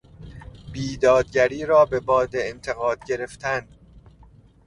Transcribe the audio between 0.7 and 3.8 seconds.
بیدادگری را به باد انتقاد گرفتن